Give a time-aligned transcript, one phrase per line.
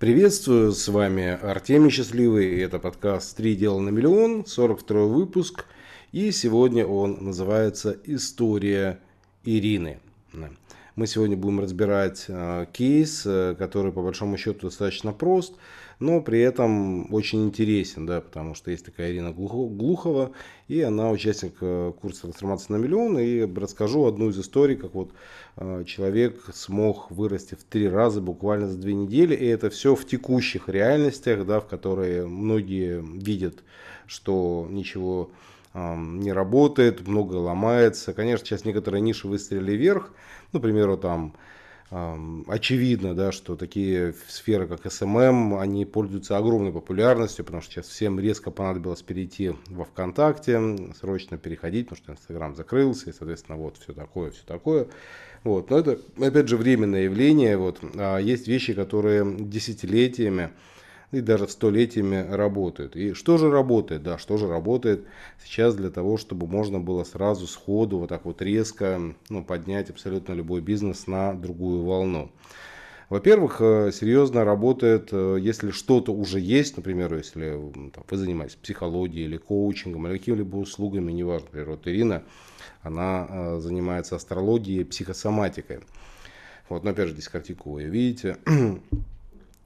[0.00, 5.66] Приветствую, с вами Артемий Счастливый, и это подкаст «Три дела на миллион», 42 выпуск,
[6.10, 8.98] и сегодня он называется «История
[9.44, 10.00] Ирины».
[10.96, 15.54] Мы сегодня будем разбирать э, кейс, э, который по большому счету достаточно прост,
[16.00, 20.32] но при этом очень интересен, да, потому что есть такая Ирина Глухова,
[20.66, 25.12] и она участник э, курса трансформации на миллион, и расскажу одну из историй, как вот
[25.86, 30.68] человек смог вырасти в три раза буквально за две недели, и это все в текущих
[30.68, 33.62] реальностях, да, в которые многие видят,
[34.06, 35.30] что ничего
[35.74, 38.12] не работает, много ломается.
[38.12, 40.12] Конечно, сейчас некоторые ниши выстрелили вверх,
[40.52, 41.34] например, там
[42.46, 48.20] очевидно, да, что такие сферы, как SMM, они пользуются огромной популярностью, потому что сейчас всем
[48.20, 50.60] резко понадобилось перейти во ВКонтакте,
[51.00, 54.86] срочно переходить, потому что Инстаграм закрылся, и, соответственно, вот все такое, все такое.
[55.42, 55.70] Вот.
[55.70, 57.56] Но это, опять же, временное явление.
[57.56, 57.80] Вот.
[57.96, 60.50] А есть вещи, которые десятилетиями
[61.12, 62.96] и даже столетиями работают.
[62.96, 64.02] И что же работает?
[64.02, 65.04] Да, что же работает
[65.44, 70.32] сейчас для того, чтобы можно было сразу сходу вот так вот резко ну, поднять абсолютно
[70.32, 72.30] любой бизнес на другую волну.
[73.08, 77.58] Во-первых, э, серьезно работает, э, если что-то уже есть, например, если
[77.92, 82.22] там, вы занимаетесь психологией или коучингом, или какими-либо услугами, неважно, например, вот Ирина,
[82.82, 85.80] она э, занимается астрологией, психосоматикой.
[86.68, 88.36] Вот, но опять же, здесь картинку вы видите.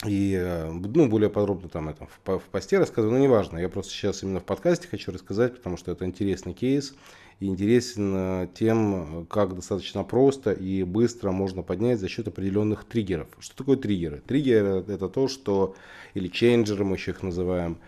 [0.04, 3.58] И э, ну, более подробно там это в, посте рассказываю, но неважно.
[3.58, 6.94] Я просто сейчас именно в подкасте хочу рассказать, потому что это интересный кейс.
[7.40, 13.28] И интересен э, тем, как достаточно просто и быстро можно поднять за счет определенных триггеров.
[13.38, 14.22] Что такое триггеры?
[14.26, 15.74] Триггеры это то, что,
[16.14, 17.78] или чейнджеры мы еще их называем,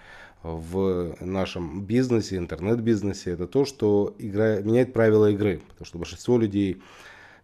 [0.43, 5.61] в нашем бизнесе, интернет-бизнесе, это то, что игра, меняет правила игры.
[5.69, 6.81] Потому что большинство людей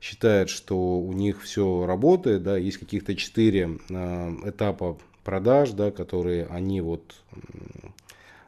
[0.03, 6.47] считает, что у них все работает, да, есть каких-то четыре э, этапа продаж, да, которые
[6.47, 7.15] они вот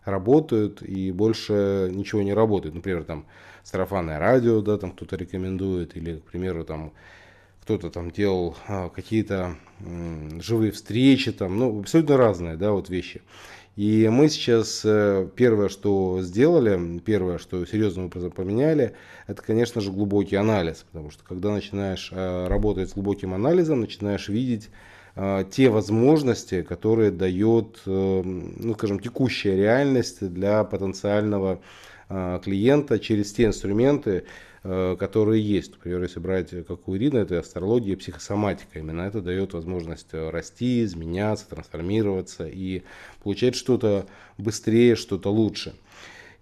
[0.04, 2.74] работают и больше ничего не работает.
[2.74, 3.24] Например, там
[3.62, 6.92] сарафанное радио, да, там кто-то рекомендует, или, к примеру, там
[7.62, 9.56] кто-то там делал а, какие-то
[10.40, 13.22] живые встречи, там, ну, абсолютно разные, да, вот вещи.
[13.76, 18.94] И мы сейчас э, первое, что сделали, первое, что серьезным образом поменяли,
[19.26, 20.84] это, конечно же, глубокий анализ.
[20.92, 24.70] Потому что когда начинаешь э, работать с глубоким анализом, начинаешь видеть
[25.16, 31.60] э, те возможности, которые дает, ну, скажем, текущая реальность для потенциального
[32.08, 34.24] клиента через те инструменты,
[34.64, 35.72] которые есть.
[35.72, 38.78] Например, если брать, как у Ирины, это астрология, психосоматика.
[38.78, 42.82] Именно это дает возможность э, расти, изменяться, трансформироваться и
[43.22, 44.06] получать что-то
[44.38, 45.74] быстрее, что-то лучше.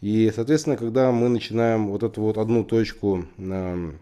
[0.01, 3.99] И, соответственно, когда мы начинаем вот эту вот одну точку эм,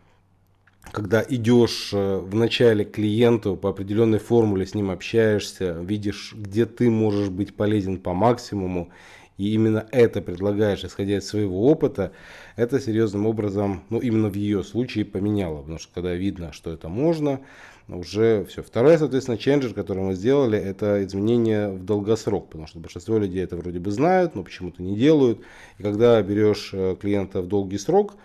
[0.93, 6.91] когда идешь э, в начале клиенту по определенной формуле, с ним общаешься, видишь, где ты
[6.91, 8.91] можешь быть полезен по максимуму,
[9.41, 12.13] и именно это предлагаешь, исходя из своего опыта,
[12.57, 16.91] это серьезным образом, ну именно в ее случае поменяло, потому что когда видно, что это
[16.91, 17.41] можно,
[17.89, 18.63] уже все.
[18.63, 23.57] Второе, соответственно, ченджер, который мы сделали, это изменение в долгосрок, потому что большинство людей это
[23.57, 25.41] вроде бы знают, но почему-то не делают.
[25.79, 28.17] И когда берешь э, клиента в долгий срок,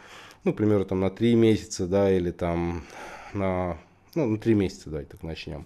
[0.44, 2.84] ну, к примеру, там на 3 месяца, да, или там
[3.34, 3.78] на,
[4.16, 5.66] ну, на 3 месяца, давайте так начнем,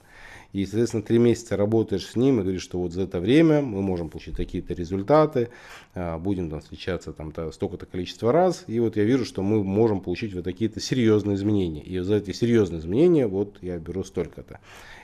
[0.51, 3.81] и, соответственно, три месяца работаешь с ним и говоришь, что вот за это время мы
[3.81, 5.49] можем получить такие-то результаты,
[5.93, 8.63] а, будем там встречаться там столько-то количество раз.
[8.65, 11.83] И вот я вижу, что мы можем получить вот такие-то серьезные изменения.
[11.83, 14.59] И за эти серьезные изменения вот я беру столько-то.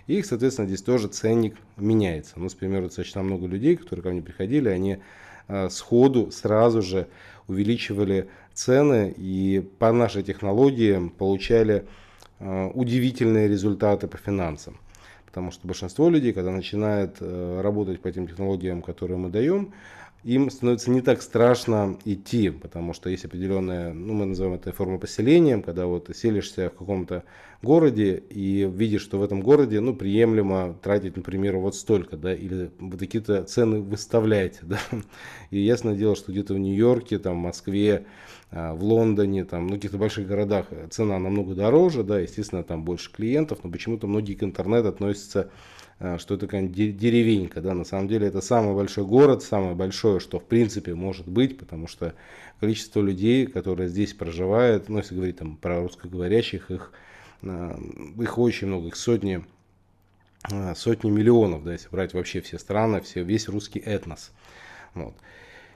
[0.07, 2.33] И, соответственно, здесь тоже ценник меняется.
[2.37, 4.97] Ну, например, достаточно много людей, которые ко мне приходили, они
[5.47, 7.07] а, сходу сразу же
[7.47, 11.85] увеличивали цены и по нашей технологии получали
[12.39, 14.79] а, удивительные результаты по финансам.
[15.35, 19.73] Потому что большинство людей, когда начинает э, работать по этим технологиям, которые мы даем,
[20.25, 24.97] им становится не так страшно идти, потому что есть определенная, ну мы называем это форма
[24.97, 27.23] поселения, когда вот селишься в каком-то
[27.61, 32.71] городе и видишь, что в этом городе, ну, приемлемо тратить, например, вот столько, да, или
[32.79, 34.79] вот какие-то цены выставляете, да,
[35.51, 38.07] и ясное дело, что где-то в Нью-Йорке, там, в Москве,
[38.49, 43.11] а, в Лондоне, там, ну, каких-то больших городах цена намного дороже, да, естественно, там больше
[43.11, 45.51] клиентов, но почему-то многие к интернету относятся,
[45.99, 50.39] что это такая деревенька, да, на самом деле это самый большой город, самое большое, что
[50.39, 52.15] в принципе может быть, потому что
[52.59, 56.91] количество людей, которые здесь проживают, ну, если говорить там про русскоговорящих, их,
[57.43, 57.79] а,
[58.19, 59.45] их очень много, их сотни,
[60.75, 64.31] сотни миллионов, да, если брать вообще все страны, все, весь русский этнос.
[64.93, 65.15] Вот.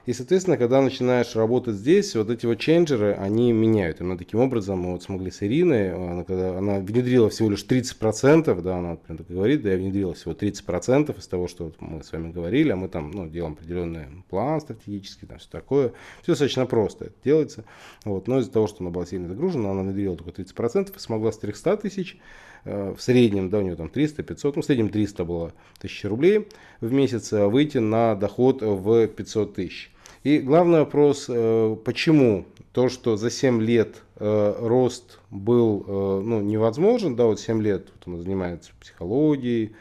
[0.06, 4.00] И, соответственно, когда начинаешь работать здесь, вот эти вот ченджеры, они меняют.
[4.00, 7.64] И мы таким образом мы вот смогли с Ириной, она, когда она внедрила всего лишь
[7.64, 11.80] 30%, да, она прям так говорит, да, я внедрила всего 30% из того, что вот
[11.80, 15.92] мы с вами говорили, а мы там, ну, делаем определенный план стратегический, там все такое.
[16.22, 17.64] Все достаточно просто это делается.
[18.04, 21.30] Вот, но из-за того, что она была сильно загружена, она внедрила только 30% и смогла
[21.30, 22.18] с 300 тысяч
[22.64, 26.04] Э, в среднем, да, у него там 300, 500, ну, в среднем 300 было тысяч
[26.04, 26.48] рублей
[26.80, 29.90] в месяц, э, выйти на доход в 500 тысяч.
[30.22, 37.24] И главный вопрос, э, почему то, что за 7 лет рост был ну, невозможен, да,
[37.24, 39.74] вот 7 лет вот он занимается психологией,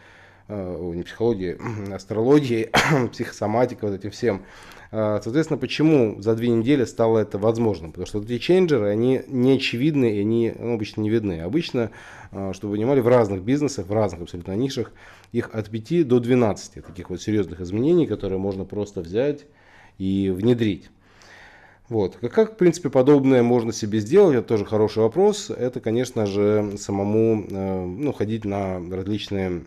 [0.47, 1.57] не психологией,
[1.93, 2.69] астрологией,
[3.11, 4.45] психосоматикой, вот этим всем.
[4.91, 7.91] Соответственно, почему за две недели стало это возможным?
[7.91, 11.41] Потому что эти ченджеры, они не очевидны и они ну, обычно не видны.
[11.41, 11.91] Обычно
[12.31, 14.91] чтобы вы понимали, в разных бизнесах, в разных абсолютно нишах,
[15.31, 19.45] их от 5 до 12 таких вот серьезных изменений, которые можно просто взять
[19.99, 20.89] и внедрить.
[21.89, 22.17] Вот.
[22.17, 25.49] Как, в принципе, подобное можно себе сделать, это тоже хороший вопрос.
[25.49, 29.63] Это, конечно же, самому э, ну, ходить на различные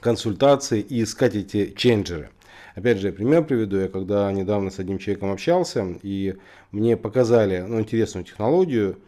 [0.00, 2.30] консультации и искать эти ченджеры.
[2.76, 3.78] Опять же, пример приведу.
[3.78, 6.36] Я когда недавно с одним человеком общался, и
[6.70, 8.98] мне показали ну, интересную технологию,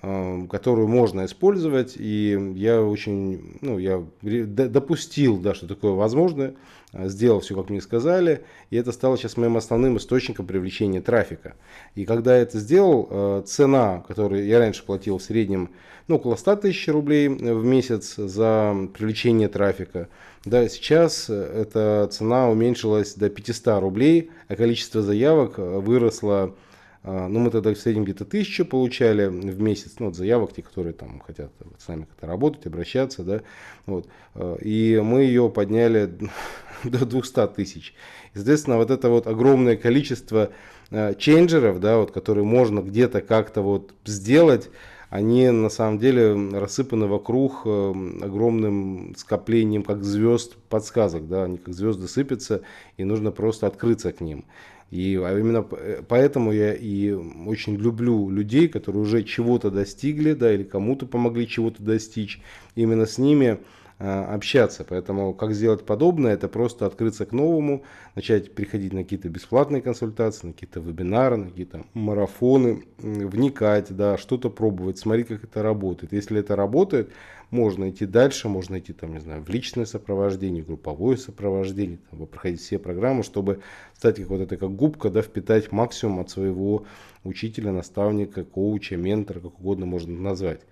[0.00, 6.54] которую можно использовать, и я очень, ну, я допустил, да, что такое возможно,
[6.92, 11.54] э, сделал все, как мне сказали, и это стало сейчас моим основным источником привлечения трафика.
[11.96, 15.68] И когда я это сделал, э, цена, которую я раньше платил в среднем,
[16.08, 20.08] ну, около 100 тысяч рублей в месяц за привлечение трафика,
[20.46, 26.54] да, сейчас эта цена уменьшилась до 500 рублей, а количество заявок выросло
[27.02, 30.62] а, ну, мы тогда в среднем где-то тысячу получали в месяц, ну, вот заявок, те,
[30.62, 33.40] которые там хотят с нами как-то работать, обращаться, да,
[33.86, 34.06] вот.
[34.34, 36.12] А, и мы ее подняли
[36.84, 37.94] до 200 тысяч.
[38.34, 40.50] И, соответственно, вот это вот огромное количество
[40.90, 44.68] а, ченджеров, да, вот, которые можно где-то как-то вот сделать,
[45.08, 52.06] они на самом деле рассыпаны вокруг огромным скоплением как звезд подсказок, да, они как звезды
[52.06, 52.60] сыпятся,
[52.96, 54.44] и нужно просто открыться к ним.
[54.90, 60.64] И а именно поэтому я и очень люблю людей, которые уже чего-то достигли, да, или
[60.64, 62.40] кому-то помогли чего-то достичь.
[62.74, 63.58] Именно с ними
[64.00, 64.84] общаться.
[64.88, 70.48] Поэтому как сделать подобное, это просто открыться к новому, начать приходить на какие-то бесплатные консультации,
[70.48, 76.14] на какие-то вебинары, на какие-то марафоны, вникать, да, что-то пробовать, смотреть, как это работает.
[76.14, 77.10] Если это работает,
[77.50, 82.26] можно идти дальше, можно идти там, не знаю, в личное сопровождение, в групповое сопровождение, там,
[82.26, 83.60] проходить все программы, чтобы
[83.94, 86.86] стать как вот этой как губка, да, впитать максимум от своего
[87.22, 90.62] учителя, наставника, коуча, ментора, как угодно можно назвать.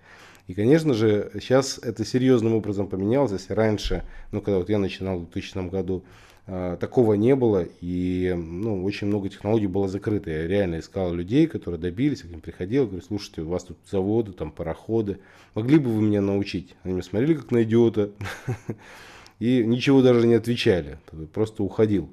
[0.49, 3.31] И, конечно же, сейчас это серьезным образом поменялось.
[3.33, 6.03] Если раньше, ну, когда вот я начинал в 2000 году,
[6.47, 10.31] а, такого не было, и ну, очень много технологий было закрыто.
[10.31, 14.31] Я реально искал людей, которые добились, к ним приходил, говорю, слушайте, у вас тут заводы,
[14.31, 15.19] там пароходы,
[15.53, 16.75] могли бы вы меня научить?
[16.81, 18.09] Они меня смотрели как на идиота,
[19.39, 20.97] и ничего даже не отвечали,
[21.31, 22.09] просто уходил.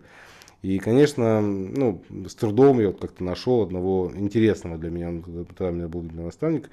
[0.60, 5.22] И, конечно, ну, с трудом я вот как-то нашел одного интересного для меня,
[5.56, 6.68] тогда у меня был наставник,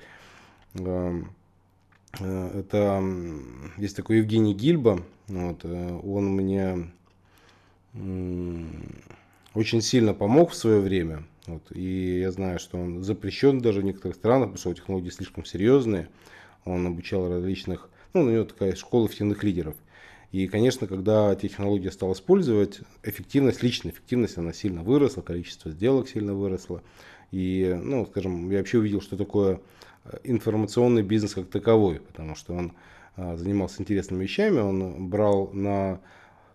[2.19, 3.03] это
[3.77, 6.91] есть такой Евгений Гильба, вот, э, он мне
[9.53, 11.23] очень сильно помог в свое время.
[11.45, 15.43] Вот, и я знаю, что он запрещен даже в некоторых странах, потому что технологии слишком
[15.43, 16.07] серьезные.
[16.63, 19.75] Он обучал различных, ну, у него такая школа эффективных лидеров.
[20.31, 26.33] И, конечно, когда технологии стал использовать, эффективность, личная эффективность, она сильно выросла, количество сделок сильно
[26.33, 26.81] выросло.
[27.31, 29.59] И, ну, скажем, я вообще увидел, что такое э,
[30.23, 32.73] информационный бизнес как таковой, потому что он
[33.15, 35.99] а, занимался интересными вещами, он брал на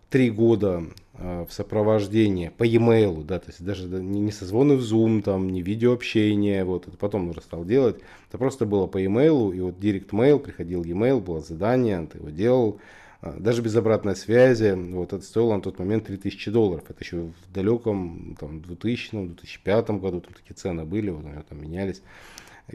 [0.09, 5.21] три года э, в сопровождении по e-mail, да, то есть даже не, созвоны в Zoom,
[5.21, 9.59] там, не видеообщение, вот, это потом уже стал делать, это просто было по e-mail, и
[9.59, 12.79] вот Direct Mail, приходил e-mail, было задание, ты его делал,
[13.21, 17.17] э, даже без обратной связи, вот, это стоило на тот момент 3000 долларов, это еще
[17.17, 22.01] в далеком, там, 2000-2005 году, там такие цены были, вот, они там менялись,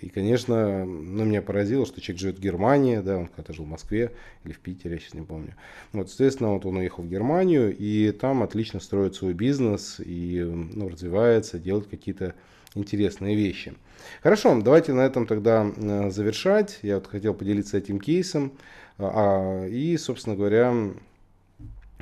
[0.00, 3.68] и, конечно, ну, меня поразило, что человек живет в Германии, да, он когда-то жил в
[3.68, 4.12] Москве
[4.44, 5.54] или в Питере, я сейчас не помню.
[5.92, 10.88] Вот, соответственно, вот он уехал в Германию, и там отлично строит свой бизнес и ну,
[10.88, 12.34] развивается, делает какие-то
[12.74, 13.74] интересные вещи.
[14.22, 16.78] Хорошо, давайте на этом тогда э, завершать.
[16.82, 18.52] Я вот хотел поделиться этим кейсом.
[18.98, 20.74] А, и, собственно говоря,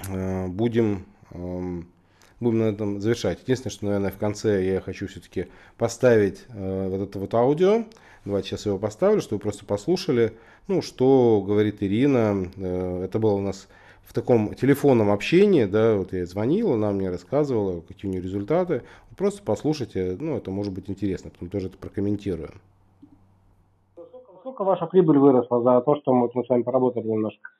[0.09, 1.89] э, будем эм,
[2.43, 3.41] будем на этом завершать.
[3.43, 7.85] Единственное, что, наверное, в конце я хочу все-таки поставить э, вот это вот аудио.
[8.25, 10.33] Давайте сейчас его поставлю, чтобы вы просто послушали,
[10.69, 12.49] ну, что говорит Ирина.
[12.57, 13.69] Э, это было у нас
[14.05, 18.83] в таком телефонном общении, да, вот я звонил, она мне рассказывала, какие у нее результаты.
[19.17, 22.51] Просто послушайте, ну, это может быть интересно, потом тоже это прокомментирую.
[24.41, 27.51] Сколько ваша прибыль выросла за то, что мы, мы с вами поработали немножко?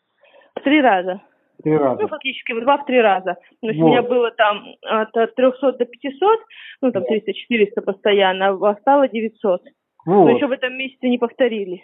[0.57, 1.23] В три раза.
[1.63, 2.03] Три раза.
[2.03, 3.37] Ну, фактически в два-в три раза.
[3.61, 3.87] То есть Вот.
[3.87, 6.41] у меня было там от 300 до 500,
[6.81, 9.63] ну, там 300-400 постоянно, а стало 900.
[10.07, 10.31] Но Вот.
[10.31, 11.83] еще в этом месяце не повторили.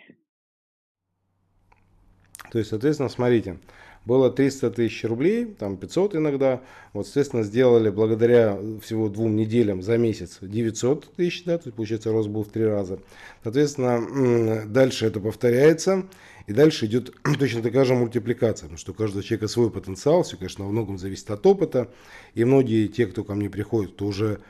[2.50, 3.58] То есть, соответственно, смотрите,
[4.06, 6.60] было 300 тысяч рублей, там 500 иногда.
[6.94, 12.10] Вот, соответственно, сделали благодаря всего двум неделям за месяц 900 тысяч, да, то есть, получается,
[12.10, 13.00] рост был в три раза.
[13.42, 16.04] Соответственно, дальше это повторяется,
[16.48, 20.38] и дальше идет точно такая же мультипликация, потому что у каждого человека свой потенциал, все,
[20.38, 21.90] конечно, во многом зависит от опыта,
[22.34, 24.40] и многие те, кто ко мне приходит, то уже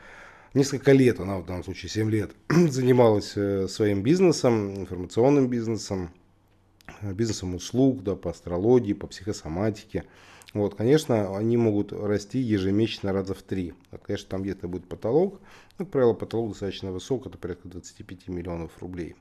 [0.53, 6.11] несколько лет, она в данном случае 7 лет, занималась э, своим бизнесом, информационным бизнесом,
[7.01, 10.05] э, бизнесом услуг, да, по астрологии, по психосоматике.
[10.53, 13.73] Вот, конечно, они могут расти ежемесячно раза в три.
[13.91, 15.41] Вот, Конечно, там где-то будет потолок.
[15.77, 19.15] Ну, как правило, потолок достаточно высок, это порядка 25 миллионов рублей.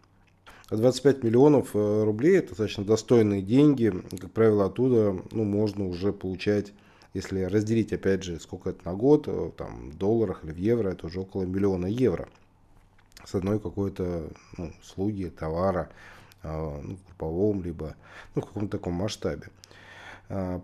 [0.71, 3.93] А 25 миллионов э, рублей это достаточно достойные деньги.
[4.21, 6.73] Как правило, оттуда ну, можно уже получать,
[7.15, 10.91] если разделить, опять же, сколько это на год, э, там, в долларах или в евро,
[10.91, 12.29] это уже около миллиона евро
[13.25, 15.91] с одной какой-то ну, услуги, товара,
[16.43, 17.97] а, ну, в групповом, либо
[18.35, 19.49] ну, в каком-то таком масштабе.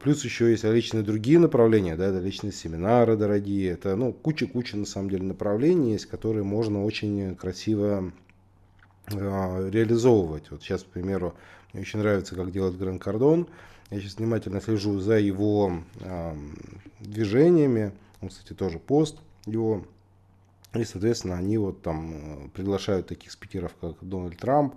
[0.00, 4.84] Плюс еще есть различные другие направления, да, это личные семинары дорогие, это ну, куча-куча на
[4.84, 8.12] самом деле направлений есть, которые можно очень красиво
[9.08, 10.50] реализовывать.
[10.50, 11.34] Вот сейчас, к примеру,
[11.72, 13.48] мне очень нравится, как делает Гран Кардон.
[13.90, 16.54] Я сейчас внимательно слежу за его ам,
[17.00, 17.92] движениями.
[18.20, 19.84] Он, кстати, тоже пост его.
[20.74, 24.74] И, соответственно, они вот там э, приглашают таких спикеров, как Дональд Трамп.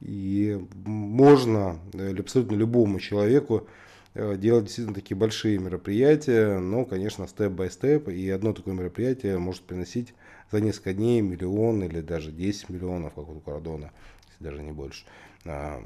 [0.00, 3.66] И можно э, абсолютно любому человеку
[4.14, 8.08] э, делать действительно такие большие мероприятия, но, конечно, степ-бай-степ.
[8.08, 10.14] И одно такое мероприятие может приносить
[10.50, 13.90] за несколько дней миллион или даже 10 миллионов, как у Кардона,
[14.30, 15.04] если даже не больше,
[15.44, 15.82] а,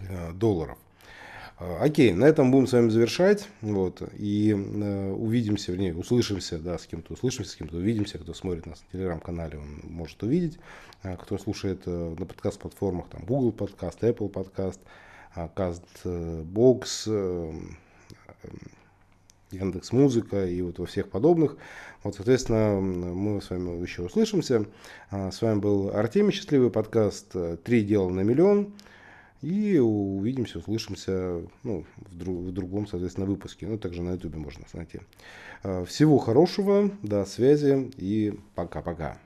[0.00, 0.78] э, долларов.
[1.60, 3.48] А, Окей, на этом будем с вами завершать.
[3.60, 8.18] Вот, и э, увидимся, вернее, услышимся, да, с кем-то услышимся, с кем-то увидимся.
[8.18, 10.58] Кто смотрит нас на телеграм-канале, он может увидеть.
[11.02, 14.80] А Кто слушает э, на подкаст-платформах, там Google подкаст, Apple подкаст,
[15.36, 17.52] Castbox, э,
[19.50, 21.56] Яндекс Музыка и вот во всех подобных.
[22.02, 24.66] Вот, соответственно, мы с вами еще услышимся.
[25.10, 28.72] А, С вами был Артемий Счастливый подкаст э, «Три дела на миллион».
[29.42, 33.66] И увидимся, услышимся ну, в, дру- в другом, соответственно, выпуске.
[33.66, 35.00] Ну, также на ютубе можно найти.
[35.62, 39.18] А, Всего хорошего, до связи и пока-пока.